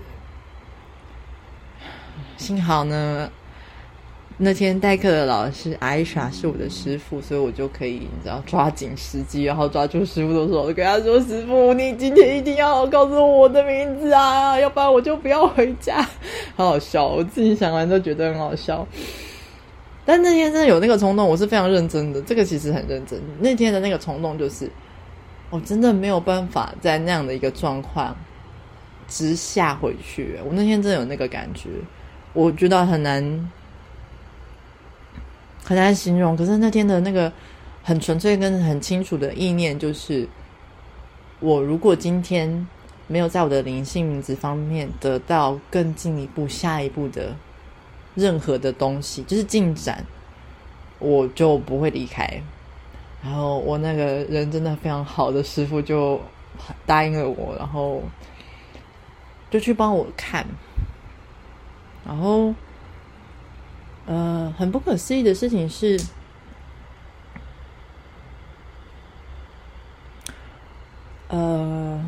[2.38, 3.30] 幸好呢。
[4.44, 16.02] 那天代课的老师艾莎是我的师傅，所以我就可以你知道抓紧时机，然后抓住师傅的手，跟他说：“师傅，你今天一定要告诉我的名字啊，要不然我就不要回家。”
[16.58, 18.88] 好好笑，我自己想完都觉得很好笑。
[20.06, 22.20] 但那天真的有那个冲动，我是非常认真的。
[22.24, 23.22] 这个其实很认真。
[23.40, 24.68] 那天的那个冲动就是，
[25.52, 28.18] 我真的没有办法在那样的一个状况
[29.08, 30.40] 之下回去。
[30.44, 31.70] 我那天真的有那个感觉，
[32.34, 33.52] 我觉得很难。
[35.72, 37.32] 很难形容，可是那天的那个
[37.82, 40.28] 很纯粹跟很清楚的意念，就是
[41.40, 42.68] 我如果今天
[43.08, 47.34] 没有在我的灵性名字方面得到更进一步、下一步的
[48.16, 50.04] 任何的东西，就是进展，
[51.00, 52.28] 我就不会离开。
[53.24, 56.20] 然后我那个人真的非常好的师傅就
[56.86, 58.04] 答应了我，然后
[59.50, 60.46] 就去帮我看，
[62.06, 62.54] 然后。
[64.08, 65.98] 呃，很不可思议的事情是，
[71.30, 72.04] 呃，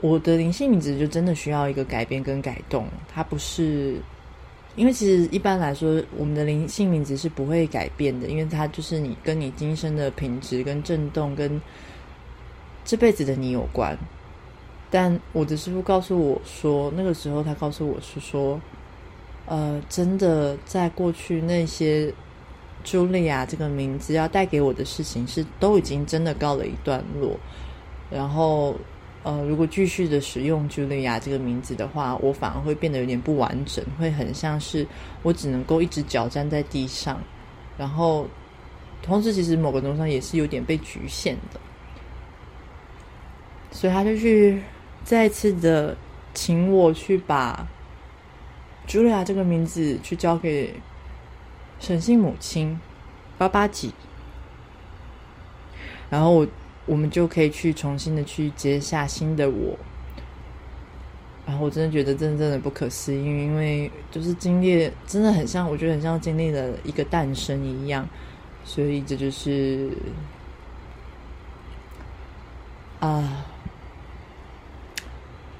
[0.00, 2.86] 我的灵性名字就真的需要一个改变跟改动。
[3.14, 3.98] 它不是，
[4.74, 11.58] 因为其实一般来说，我们的灵性名字是不会改变的，因为它就是你跟你今生的品质跟震动跟
[12.84, 13.96] 这辈子的你有关。
[14.90, 18.60] 但我的师傅告诉我说，那个时候他告诉我是说。
[19.48, 22.12] 呃，真的，在过去那些
[22.84, 27.34] 茱莉亚这个名字要带给我的事情，是都已经真的告了一段落。
[28.10, 28.76] 然后，
[29.22, 34.86] 呃，如果继续的使用茱莉亚这个名字的话，我反而会变得有点不完整，会很像是
[35.22, 37.18] 我只能够一只脚站在地上。
[37.78, 38.26] 然后，
[39.02, 41.58] 同时其实某个程度上也是有点被局限的。
[43.70, 44.60] 所以他就去
[45.04, 45.96] 再次的
[46.34, 47.66] 请我去把。
[48.88, 50.80] 茱莉亚这个名字去交给
[51.78, 52.80] 神性母亲
[53.36, 53.92] 八八几，
[56.08, 56.46] 然后我
[56.86, 59.78] 我们就可以去重新的去接下新的我。
[61.46, 68.06] 然后我真的觉得真正的不可思议，因为就是经历，真的很像，我觉得很像经历了一个诞生一样，
[68.64, 69.90] 所以这就是
[73.00, 73.46] 啊，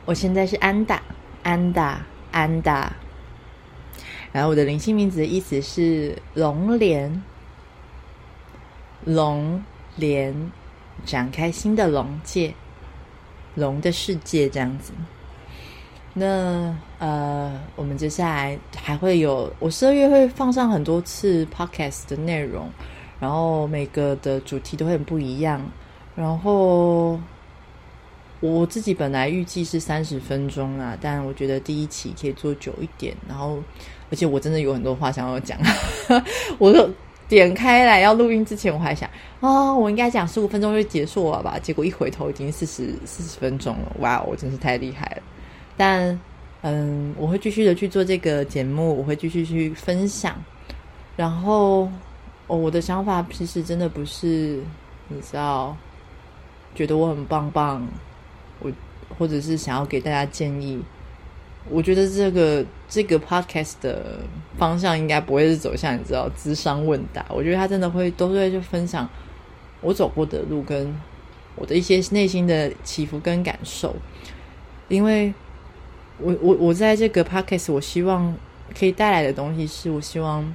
[0.05, 1.03] 我现在是安达，
[1.43, 2.03] 安达，
[2.33, 2.93] 安达，
[4.33, 7.23] 然后我的灵性名字的意思是龙莲，
[9.05, 9.63] 龙
[9.97, 10.35] 莲
[11.05, 12.53] 展开新的龙界，
[13.55, 14.93] 龙的世界这样子。
[16.15, 22.69] 那呃，我们接下来还会有，我十二月会放上很多次 podcast 的内容，
[23.21, 25.63] 然后每个的主题都会很不一样。
[26.17, 27.21] 然后
[28.41, 33.17] 我自己本来预计是三十分钟啊，但我觉得第一期可以做久一点。
[33.29, 33.59] 然后，
[34.11, 35.59] 而且我真的有很多话想要讲，
[36.59, 36.91] 我
[37.29, 39.09] 点开来要录音之前，我还想
[39.41, 41.59] 啊，我应该讲十五分钟就结束了吧？
[41.63, 45.23] 结果一回头已经四十四十分钟了，哇，我真是太厉害了。
[45.77, 46.19] 但，
[46.63, 50.35] 嗯，我会继续的去做这个节目，我会继续去分享。
[51.17, 51.89] 然后，
[52.47, 54.61] 哦，我的想法其实真的不是，
[55.09, 55.77] 你知道，
[56.75, 57.87] 觉得我很棒棒，
[58.61, 58.73] 我
[59.19, 60.81] 或者是想要给大家建议。
[61.69, 64.21] 我觉得这个这个 podcast 的
[64.57, 67.25] 方向应该不会是走向你知道智商问答。
[67.29, 69.09] 我觉得他真的会都会去分享
[69.81, 70.95] 我走过的路，跟
[71.55, 73.95] 我的一些内心的起伏跟感受，
[74.89, 75.33] 因为。
[76.21, 78.37] 我我我在这个 podcast，我希望
[78.77, 80.53] 可以带来的东西是，我希望，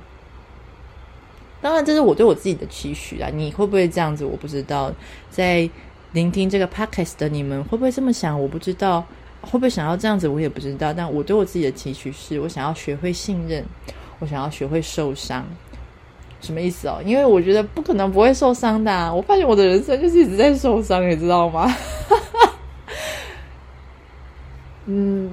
[1.61, 3.29] 当然这是我对我自己的期许啊。
[3.33, 4.25] 你会不会这样子？
[4.25, 4.91] 我不知道。
[5.29, 5.69] 在
[6.11, 8.37] 聆听这个 podcast 的你们会不会这么想？
[8.37, 9.05] 我不知道。
[9.43, 10.27] 会不会想要这样子？
[10.27, 10.91] 我也不知道。
[10.91, 13.63] 但我对我自己的期许是，我想要学会信任，
[14.19, 15.45] 我想要学会受伤。
[16.41, 17.01] 什么意思哦？
[17.05, 19.13] 因为我觉得不可能不会受伤的。
[19.13, 21.73] 我发现我的人生就是一直在受伤，你知道吗？
[24.87, 25.31] 嗯。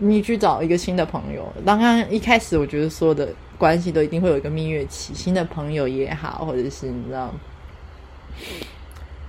[0.00, 7.34] 你去找一个新的朋友，刚刚一开始我觉得说的关系都一定会有一个蜜月期，新的朋友也好，或者是你知道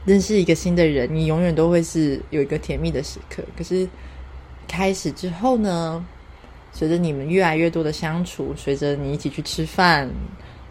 [0.06, 3.44] 认识一个新的人，你永远都会是有一个甜蜜的时刻。
[3.58, 3.88] 可是
[4.68, 6.06] 开始之后呢，
[6.72, 10.10] 随着你们越来越多的相处，随着你一起去吃饭，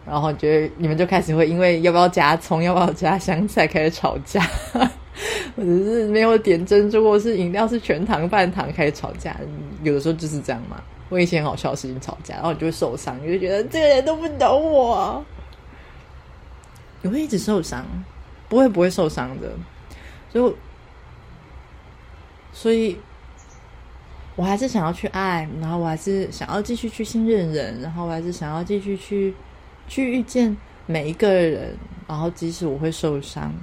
[0.05, 4.41] 然后觉得你们就开始会因为要不要加葱，要不要加香菜开始吵架。
[5.57, 9.35] 或者是没有点珍珠，或是饮料是全糖半糖，开始吵架。
[9.83, 10.81] 有的时候就是这样嘛。
[11.09, 15.25] 我以前很好笑的事情吵架，然后你就会受伤，你就觉得这个人都不懂我。
[17.01, 17.85] 你会一直受伤，
[18.49, 19.51] 不会不会受伤的。
[20.33, 20.53] 就，
[22.51, 22.97] 所以
[24.35, 29.33] 我还是想要去爱，然后我还是想要继续去信任人，然后我还是想要继续去
[29.87, 31.77] 去遇见每一个人，
[32.07, 33.53] 然后即使我会受伤。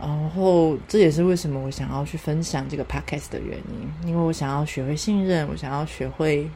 [0.00, 6.48] 然后，这也是为什么我想要去分享这个 podcast 的原因，因为我想要学会信任，我想要学会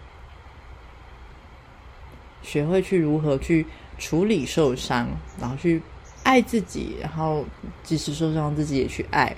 [2.41, 3.67] 学会去如何去
[3.99, 5.09] 处理受伤，
[5.41, 5.83] 然后去
[6.23, 7.45] 爱自己，然后
[7.83, 9.35] 即使受伤，自己也去爱。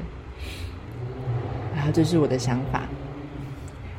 [1.74, 2.82] 然后，这是我的想法。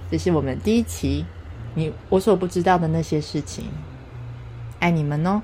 [0.10, 1.26] 这是我们第一期，
[1.74, 3.66] 你我所不知道的那些事情。
[4.80, 5.42] 爱你们哦。